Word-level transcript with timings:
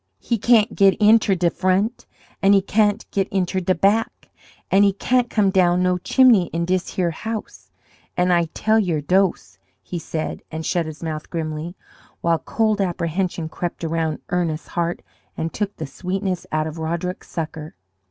"He 0.17 0.39
can't 0.39 0.73
git 0.73 0.95
inter 0.99 1.35
de 1.35 1.51
front, 1.51 2.07
an' 2.41 2.53
he 2.53 2.61
can't 2.63 3.05
git 3.11 3.27
inter 3.27 3.59
de 3.59 3.75
back, 3.75 4.29
an' 4.71 4.81
he 4.81 4.93
can't 4.93 5.29
come 5.29 5.51
down 5.51 5.83
no 5.83 5.99
chimney 5.99 6.47
in 6.47 6.65
dis 6.65 6.95
here 6.95 7.11
house, 7.11 7.69
an' 8.17 8.31
I 8.31 8.45
tell 8.55 8.79
yer 8.79 8.99
dose," 8.99 9.59
he 9.83 9.99
said, 9.99 10.41
and 10.49 10.65
shut 10.65 10.87
his 10.87 11.03
mouth 11.03 11.29
grimly, 11.29 11.75
while 12.21 12.39
cold 12.39 12.81
apprehension 12.81 13.47
crept 13.47 13.83
around 13.83 14.23
Ernest's 14.29 14.69
heart 14.69 15.03
and 15.37 15.53
took 15.53 15.75
the 15.75 15.85
sweetness 15.85 16.47
out 16.51 16.65
of 16.65 16.79
Roderick's 16.79 17.29
sucker. 17.29 17.75